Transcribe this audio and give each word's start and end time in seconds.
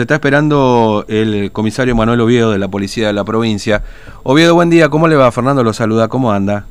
Se 0.00 0.04
está 0.04 0.14
esperando 0.14 1.04
el 1.08 1.52
comisario 1.52 1.94
Manuel 1.94 2.22
Oviedo 2.22 2.52
de 2.52 2.58
la 2.58 2.68
Policía 2.68 3.08
de 3.08 3.12
la 3.12 3.22
provincia. 3.22 3.82
Oviedo, 4.22 4.54
buen 4.54 4.70
día. 4.70 4.88
¿Cómo 4.88 5.08
le 5.08 5.14
va? 5.14 5.30
Fernando 5.30 5.62
lo 5.62 5.74
saluda. 5.74 6.08
¿Cómo 6.08 6.32
anda? 6.32 6.64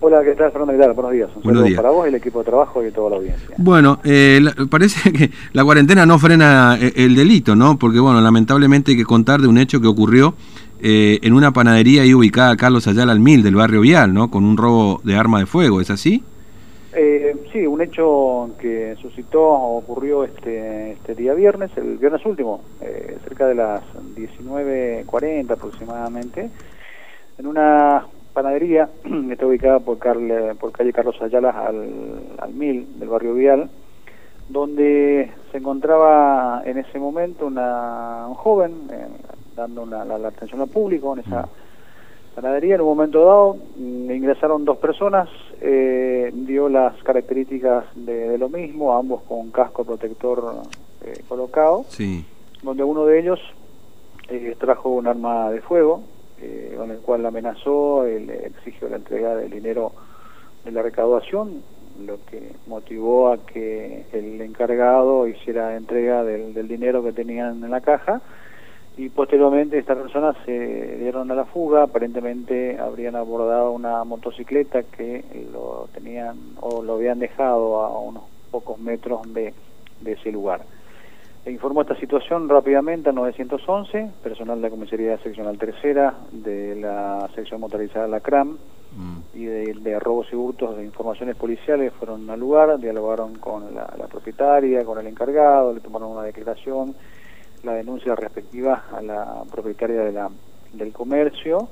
Hola, 0.00 0.22
¿qué 0.22 0.32
tal, 0.32 0.52
Fernando? 0.52 0.74
¿Qué 0.74 0.92
Buenos 0.92 1.12
días. 1.12 1.30
Un 1.36 1.42
Buenos 1.42 1.60
saludo 1.60 1.64
días. 1.64 1.76
para 1.78 1.88
vos, 1.88 2.06
el 2.06 2.14
equipo 2.16 2.40
de 2.40 2.44
trabajo 2.44 2.84
y 2.84 2.90
toda 2.90 3.08
la 3.08 3.16
audiencia. 3.16 3.54
Bueno, 3.56 3.98
eh, 4.04 4.42
parece 4.68 5.10
que 5.14 5.30
la 5.54 5.64
cuarentena 5.64 6.04
no 6.04 6.18
frena 6.18 6.76
eh, 6.78 6.92
el 6.96 7.14
delito, 7.14 7.56
¿no? 7.56 7.78
Porque, 7.78 7.98
bueno, 7.98 8.20
lamentablemente 8.20 8.90
hay 8.90 8.98
que 8.98 9.06
contar 9.06 9.40
de 9.40 9.48
un 9.48 9.56
hecho 9.56 9.80
que 9.80 9.86
ocurrió 9.86 10.34
eh, 10.82 11.20
en 11.22 11.32
una 11.32 11.50
panadería 11.54 12.02
ahí 12.02 12.12
ubicada 12.12 12.58
Carlos 12.58 12.86
Ayala 12.86 13.12
al 13.12 13.20
Mil 13.20 13.42
del 13.42 13.54
barrio 13.54 13.80
Vial, 13.80 14.12
¿no? 14.12 14.30
Con 14.30 14.44
un 14.44 14.58
robo 14.58 15.00
de 15.02 15.16
arma 15.16 15.38
de 15.38 15.46
fuego, 15.46 15.80
¿es 15.80 15.88
así? 15.88 16.22
Eh, 16.94 17.33
sí, 17.54 17.64
un 17.68 17.80
hecho 17.80 18.50
que 18.58 18.96
suscitó, 18.96 19.48
ocurrió 19.48 20.24
este, 20.24 20.90
este 20.92 21.14
día 21.14 21.34
viernes, 21.34 21.70
el 21.76 21.98
viernes 21.98 22.26
último, 22.26 22.60
eh, 22.80 23.16
cerca 23.22 23.46
de 23.46 23.54
las 23.54 23.80
19.40 24.16 25.52
aproximadamente, 25.52 26.50
en 27.38 27.46
una 27.46 28.06
panadería 28.32 28.88
que 29.04 29.08
está 29.32 29.46
ubicada 29.46 29.78
por, 29.78 29.98
por 30.58 30.72
calle 30.72 30.92
Carlos 30.92 31.22
Ayala 31.22 31.50
al, 31.50 32.36
al 32.38 32.52
Mil 32.52 32.98
del 32.98 33.08
barrio 33.08 33.34
Vial, 33.34 33.70
donde 34.48 35.30
se 35.52 35.58
encontraba 35.58 36.60
en 36.64 36.78
ese 36.78 36.98
momento 36.98 37.46
una, 37.46 38.26
un 38.26 38.34
joven 38.34 38.72
eh, 38.90 39.06
dando 39.54 39.86
la, 39.86 40.02
atención 40.26 40.60
al 40.60 40.68
público 40.68 41.14
en 41.14 41.20
esa 41.20 41.48
panadería. 42.34 42.74
En 42.74 42.80
un 42.80 42.88
momento 42.88 43.24
dado 43.24 43.56
mm, 43.76 44.10
ingresaron 44.10 44.64
dos 44.64 44.78
personas, 44.78 45.28
eh, 45.66 46.30
dio 46.34 46.68
las 46.68 47.02
características 47.02 47.86
de, 47.94 48.36
lo 48.36 48.50
mismo, 48.50 48.94
ambos 48.94 49.22
con 49.22 49.50
casco 49.50 49.82
protector 49.82 50.62
eh, 51.02 51.22
colocado, 51.26 51.86
sí. 51.88 52.22
donde 52.62 52.84
uno 52.84 53.06
de 53.06 53.18
ellos 53.18 53.40
eh, 54.28 54.54
trajo 54.58 54.90
un 54.90 55.06
arma 55.06 55.50
de 55.50 55.62
fuego, 55.62 56.02
eh, 56.42 56.74
con 56.76 56.90
el 56.90 56.98
cual 56.98 57.24
amenazó, 57.24 58.04
le 58.04 58.46
exigió 58.46 58.90
la 58.90 58.96
entrega 58.96 59.36
del 59.36 59.50
dinero 59.50 59.92
de 60.66 60.72
la 60.72 60.82
recaudación, 60.82 61.62
lo 62.04 62.18
que 62.26 62.52
motivó 62.66 63.32
a 63.32 63.38
que 63.38 64.04
el 64.12 64.42
encargado 64.42 65.26
hiciera 65.26 65.76
entrega 65.76 66.24
del, 66.24 66.52
del 66.52 66.68
dinero 66.68 67.02
que 67.02 67.12
tenían 67.12 67.64
en 67.64 67.70
la 67.70 67.80
caja 67.80 68.20
y 68.96 69.08
posteriormente 69.08 69.78
estas 69.78 69.98
personas 69.98 70.36
se 70.44 70.98
dieron 70.98 71.30
a 71.30 71.34
la 71.34 71.46
fuga, 71.46 71.82
aparentemente 71.82 72.78
habrían 72.78 73.16
abordado 73.16 73.72
una 73.72 74.04
motocicleta 74.04 74.84
que 74.84 75.24
lo 75.52 75.88
tenían 75.92 76.36
o 76.60 76.82
lo 76.82 76.94
habían 76.94 77.18
dejado 77.18 77.80
a 77.80 77.98
unos 77.98 78.22
pocos 78.52 78.78
metros 78.78 79.22
de, 79.34 79.52
de 80.00 80.12
ese 80.12 80.30
lugar. 80.30 80.62
E 81.44 81.50
informó 81.50 81.82
esta 81.82 81.96
situación 81.96 82.48
rápidamente 82.48 83.10
a 83.10 83.12
911, 83.12 84.12
personal 84.22 84.56
de 84.56 84.62
la 84.62 84.70
Comisaría 84.70 85.18
Seccional 85.18 85.58
Tercera, 85.58 86.14
de 86.30 86.76
la 86.76 87.28
sección 87.34 87.60
motorizada 87.60 88.06
La 88.06 88.20
CRAM 88.20 88.56
mm. 88.96 89.18
y 89.34 89.44
de, 89.44 89.98
robos 89.98 90.28
y 90.32 90.36
hurtos 90.36 90.76
de 90.76 90.84
informaciones 90.84 91.36
policiales 91.36 91.92
fueron 91.98 92.30
al 92.30 92.38
lugar, 92.38 92.78
dialogaron 92.78 93.34
con 93.34 93.74
la 93.74 94.06
propietaria, 94.08 94.84
con 94.84 94.98
el 94.98 95.06
encargado, 95.08 95.74
le 95.74 95.80
tomaron 95.80 96.12
una 96.12 96.22
declaración 96.22 96.94
la 97.64 97.74
denuncia 97.74 98.14
respectiva 98.14 98.84
a 98.92 99.02
la 99.02 99.42
propietaria 99.50 100.02
de 100.02 100.12
la, 100.12 100.30
del 100.72 100.92
comercio. 100.92 101.68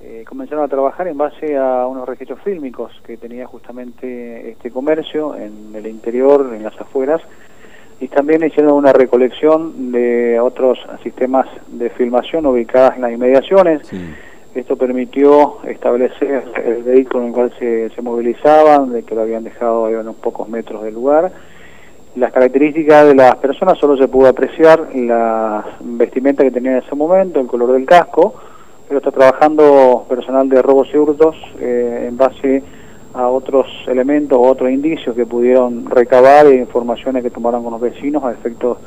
Eh, 0.00 0.24
comenzaron 0.28 0.64
a 0.64 0.68
trabajar 0.68 1.06
en 1.06 1.16
base 1.16 1.56
a 1.56 1.86
unos 1.86 2.08
registros 2.08 2.40
fílmicos 2.40 2.92
que 3.06 3.16
tenía 3.16 3.46
justamente 3.46 4.50
este 4.50 4.70
comercio 4.70 5.36
en 5.36 5.72
el 5.74 5.86
interior, 5.86 6.52
en 6.54 6.64
las 6.64 6.78
afueras, 6.80 7.22
y 8.00 8.08
también 8.08 8.44
hicieron 8.44 8.72
una 8.72 8.92
recolección 8.92 9.92
de 9.92 10.40
otros 10.40 10.78
sistemas 11.04 11.46
de 11.68 11.88
filmación 11.90 12.46
ubicadas 12.46 12.96
en 12.96 13.02
las 13.02 13.12
inmediaciones. 13.12 13.88
Esto 14.56 14.76
permitió 14.76 15.58
establecer 15.64 16.44
el 16.64 16.82
vehículo 16.82 17.20
en 17.20 17.28
el 17.28 17.32
cual 17.32 17.52
se, 17.60 17.90
se 17.90 18.02
movilizaban, 18.02 18.92
de 18.92 19.04
que 19.04 19.14
lo 19.14 19.22
habían 19.22 19.44
dejado 19.44 19.86
a 19.86 20.00
unos 20.00 20.16
pocos 20.16 20.48
metros 20.48 20.82
del 20.82 20.94
lugar 20.94 21.30
las 22.16 22.32
características 22.32 23.08
de 23.08 23.14
las 23.14 23.36
personas 23.36 23.78
solo 23.78 23.96
se 23.96 24.08
pudo 24.08 24.28
apreciar 24.28 24.94
la 24.94 25.64
vestimenta 25.80 26.42
que 26.42 26.50
tenía 26.50 26.72
en 26.72 26.78
ese 26.78 26.94
momento, 26.94 27.40
el 27.40 27.46
color 27.46 27.72
del 27.72 27.86
casco, 27.86 28.34
pero 28.86 28.98
está 28.98 29.10
trabajando 29.10 30.04
personal 30.08 30.48
de 30.48 30.60
robos 30.60 30.88
y 30.92 30.98
hurtos 30.98 31.36
eh, 31.58 32.06
en 32.08 32.16
base 32.16 32.62
a 33.14 33.28
otros 33.28 33.66
elementos 33.86 34.38
o 34.38 34.42
otros 34.42 34.70
indicios 34.70 35.14
que 35.14 35.26
pudieron 35.26 35.86
recabar 35.86 36.46
e 36.46 36.56
informaciones 36.56 37.22
que 37.22 37.30
tomaron 37.30 37.62
con 37.62 37.72
los 37.72 37.80
vecinos 37.80 38.24
a 38.24 38.32
efectos 38.32 38.78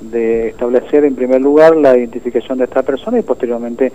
de 0.00 0.48
establecer 0.48 1.04
en 1.04 1.14
primer 1.14 1.40
lugar 1.40 1.76
la 1.76 1.96
identificación 1.96 2.58
de 2.58 2.64
esta 2.64 2.82
persona 2.82 3.18
y 3.18 3.22
posteriormente 3.22 3.92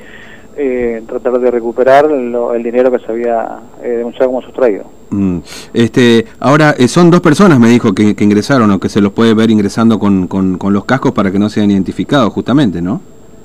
eh, 0.61 1.01
tratar 1.07 1.39
de 1.39 1.51
recuperar 1.51 2.11
el 2.11 2.63
dinero 2.63 2.91
que 2.91 2.99
se 2.99 3.09
había 3.09 3.59
eh, 3.81 3.91
denunciado 3.91 4.25
como 4.25 4.41
sustraído. 4.41 4.83
Mm. 5.09 5.37
Este, 5.73 6.25
ahora, 6.37 6.75
eh, 6.77 6.89
son 6.89 7.09
dos 7.09 7.21
personas, 7.21 7.57
me 7.61 7.69
dijo, 7.69 7.93
que, 7.93 8.13
ingresaron 8.19 8.69
o 8.71 8.77
que 8.77 8.89
se 8.89 8.99
los 8.99 9.13
puede 9.13 9.33
ver 9.33 9.51
ingresando 9.51 9.97
con, 9.97 10.27
con, 10.27 10.73
los 10.73 10.83
cascos 10.83 11.13
para 11.13 11.31
que 11.31 11.39
no 11.39 11.47
sean 11.47 11.71
identificados, 11.71 12.33
justamente, 12.33 12.81
¿no? 12.81 12.99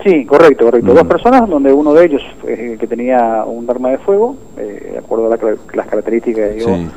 Sí, 0.05 0.25
correcto, 0.25 0.65
correcto. 0.65 0.93
Dos 0.93 1.05
mm. 1.05 1.09
personas, 1.09 1.49
donde 1.49 1.73
uno 1.73 1.95
de 1.95 2.05
ellos 2.05 2.23
que 2.43 2.87
tenía 2.89 3.45
un 3.47 3.71
arma 3.71 3.91
de 3.91 3.99
fuego, 3.99 4.35
de 4.57 4.99
acuerdo 4.99 5.33
a 5.33 5.39
las 5.73 5.87
características 5.87 6.65
que 6.65 6.89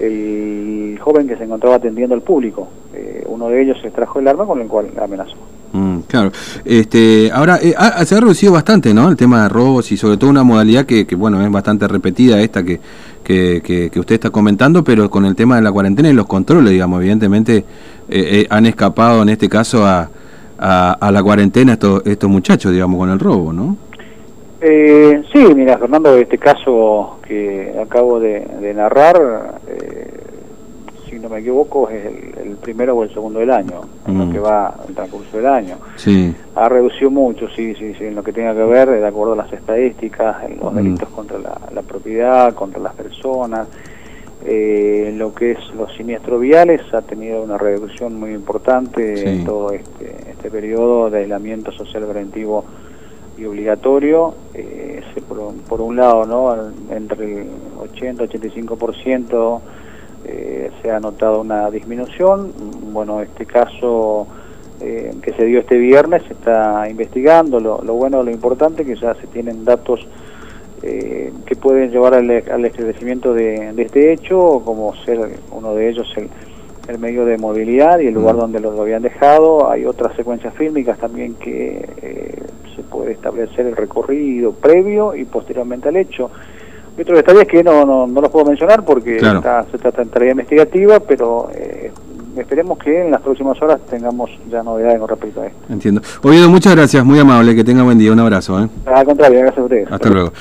el 0.00 0.98
joven 1.00 1.28
que 1.28 1.36
se 1.36 1.44
encontraba 1.44 1.76
atendiendo 1.76 2.16
al 2.16 2.22
público. 2.22 2.66
uno 3.26 3.48
de 3.48 3.62
ellos 3.62 3.78
extrajo 3.84 4.18
el 4.18 4.26
arma 4.26 4.46
con 4.46 4.60
el 4.60 4.66
cual 4.66 4.88
amenazó. 5.00 5.36
Claro. 6.10 6.32
Este, 6.64 7.30
ahora, 7.32 7.60
eh, 7.62 7.72
se 8.04 8.16
ha 8.16 8.20
reducido 8.20 8.52
bastante, 8.52 8.92
¿no? 8.92 9.08
El 9.08 9.16
tema 9.16 9.44
de 9.44 9.48
robos 9.48 9.92
y 9.92 9.96
sobre 9.96 10.16
todo 10.16 10.28
una 10.28 10.42
modalidad 10.42 10.84
que, 10.84 11.06
que 11.06 11.14
bueno, 11.14 11.40
es 11.40 11.48
bastante 11.52 11.86
repetida 11.86 12.40
esta 12.40 12.64
que, 12.64 12.80
que, 13.22 13.62
que, 13.62 14.00
usted 14.00 14.16
está 14.16 14.30
comentando, 14.30 14.82
pero 14.82 15.08
con 15.08 15.24
el 15.24 15.36
tema 15.36 15.54
de 15.54 15.62
la 15.62 15.70
cuarentena 15.70 16.10
y 16.10 16.12
los 16.12 16.26
controles, 16.26 16.72
digamos, 16.72 17.00
evidentemente 17.00 17.58
eh, 17.58 17.64
eh, 18.08 18.46
han 18.50 18.66
escapado 18.66 19.22
en 19.22 19.28
este 19.28 19.48
caso 19.48 19.86
a, 19.86 20.10
a, 20.58 21.12
la 21.12 21.22
cuarentena 21.22 21.74
estos, 21.74 22.04
estos 22.04 22.28
muchachos, 22.28 22.72
digamos, 22.72 22.98
con 22.98 23.10
el 23.10 23.20
robo, 23.20 23.52
¿no? 23.52 23.76
sí, 24.60 25.54
mira, 25.54 25.78
Fernando, 25.78 26.16
este 26.16 26.36
caso 26.36 27.18
que 27.26 27.72
acabo 27.80 28.18
de 28.18 28.74
narrar, 28.74 29.60
si 31.10 31.18
no 31.18 31.28
me 31.28 31.40
equivoco, 31.40 31.90
es 31.90 32.06
el, 32.06 32.56
primero 32.56 32.96
o 32.96 33.02
el 33.02 33.12
segundo 33.12 33.40
del 33.40 33.50
año, 33.50 33.82
en 34.06 34.18
lo 34.18 34.26
mm. 34.26 34.32
que 34.32 34.38
va 34.38 34.74
el 34.88 34.94
transcurso 34.94 35.36
del 35.36 35.46
año. 35.46 35.76
Sí. 35.96 36.34
Ha 36.54 36.68
reducido 36.68 37.10
mucho, 37.10 37.48
sí, 37.48 37.74
sí, 37.74 37.94
sí, 37.98 38.04
en 38.04 38.14
lo 38.14 38.22
que 38.22 38.32
tenga 38.32 38.54
que 38.54 38.62
ver, 38.62 38.88
de 38.88 39.06
acuerdo 39.06 39.32
a 39.32 39.36
las 39.36 39.52
estadísticas, 39.52 40.44
en 40.44 40.58
los 40.60 40.72
mm. 40.72 40.76
delitos 40.76 41.08
contra 41.08 41.38
la, 41.38 41.82
propiedad, 41.82 42.54
contra 42.54 42.80
las 42.80 42.94
personas. 42.94 43.68
Eh, 44.46 45.08
en 45.08 45.18
lo 45.18 45.34
que 45.34 45.52
es 45.52 45.58
los 45.76 45.92
siniestros 45.94 46.40
viales 46.40 46.80
ha 46.94 47.02
tenido 47.02 47.42
una 47.42 47.58
reducción 47.58 48.18
muy 48.18 48.30
importante 48.30 49.30
en 49.30 49.44
todo 49.44 49.70
este, 49.70 50.30
este 50.30 50.50
periodo 50.50 51.10
de 51.10 51.18
aislamiento 51.18 51.72
social 51.72 52.04
preventivo 52.04 52.64
y 53.36 53.44
obligatorio. 53.44 54.34
Eh, 54.54 55.02
por, 55.28 55.52
por 55.68 55.80
un 55.80 55.96
lado, 55.96 56.24
¿no? 56.26 56.54
entre 56.90 57.42
el 57.42 57.48
80-85% 57.94 59.60
eh, 60.32 60.70
se 60.80 60.90
ha 60.90 61.00
notado 61.00 61.40
una 61.40 61.70
disminución. 61.70 62.52
Bueno, 62.92 63.20
este 63.20 63.46
caso 63.46 64.28
eh, 64.80 65.12
que 65.22 65.32
se 65.32 65.44
dio 65.44 65.58
este 65.58 65.76
viernes 65.76 66.22
se 66.22 66.34
está 66.34 66.88
investigando. 66.88 67.58
Lo, 67.58 67.78
bueno, 67.94 68.22
lo 68.22 68.30
importante 68.30 68.84
que 68.84 68.94
ya 68.94 69.14
se 69.14 69.26
tienen 69.26 69.64
datos 69.64 70.06
eh, 70.82 71.32
que 71.46 71.56
pueden 71.56 71.90
llevar 71.90 72.14
al, 72.14 72.30
esclarecimiento 72.30 73.34
de, 73.34 73.74
este 73.76 74.12
hecho, 74.12 74.62
como 74.64 74.94
ser 75.04 75.18
uno 75.50 75.74
de 75.74 75.88
ellos 75.88 76.14
el, 76.16 76.28
medio 76.98 77.24
de 77.24 77.38
movilidad 77.38 78.00
y 78.00 78.08
el 78.08 78.14
lugar 78.14 78.36
donde 78.36 78.60
lo 78.60 78.80
habían 78.80 79.02
dejado. 79.02 79.70
Hay 79.70 79.84
otras 79.84 80.14
secuencias 80.16 80.54
fílmicas 80.54 80.98
también 80.98 81.34
que 81.34 82.46
se 82.74 82.82
puede 82.82 83.12
establecer 83.12 83.66
el 83.66 83.76
recorrido 83.76 84.52
previo 84.52 85.14
y 85.14 85.24
posteriormente 85.24 85.88
al 85.88 85.96
hecho. 85.96 86.30
Y 87.00 87.02
otros 87.02 87.16
detalles 87.16 87.48
que 87.48 87.64
no, 87.64 87.86
no, 87.86 88.06
no 88.06 88.20
los 88.20 88.30
puedo 88.30 88.44
mencionar 88.44 88.84
porque 88.84 89.16
está, 89.16 89.64
se 89.72 89.78
trata 89.78 90.04
de 90.04 90.10
tarea 90.10 90.32
investigativa, 90.32 91.00
pero 91.00 91.48
eh, 91.54 91.90
esperemos 92.36 92.76
que 92.76 93.06
en 93.06 93.10
las 93.10 93.22
próximas 93.22 93.56
horas 93.62 93.80
tengamos 93.88 94.28
ya 94.50 94.62
novedades 94.62 94.98
con 95.00 95.08
respecto 95.08 95.40
a 95.40 95.46
esto. 95.46 95.58
Entiendo. 95.70 96.02
Oído, 96.22 96.50
muchas 96.50 96.76
gracias, 96.76 97.02
muy 97.02 97.18
amable, 97.18 97.54
que 97.56 97.64
tenga 97.64 97.84
buen 97.84 97.96
día, 97.96 98.12
un 98.12 98.20
abrazo. 98.20 98.62
¿eh? 98.62 98.68
Al 98.84 99.06
contrario, 99.06 99.38
gracias 99.38 99.60
a 99.60 99.64
ustedes. 99.64 99.90
Hasta 99.90 100.10
luego. 100.10 100.32